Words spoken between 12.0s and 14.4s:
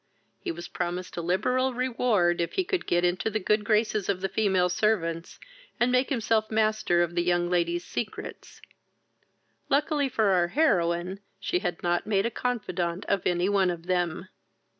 made a confidant of any one of them.